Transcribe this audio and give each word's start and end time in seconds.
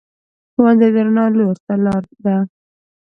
ښوونځی 0.53 0.89
د 0.95 0.97
رڼا 1.05 1.25
لور 1.37 1.55
ته 1.65 1.73
لار 1.85 2.03
ده 2.23 2.35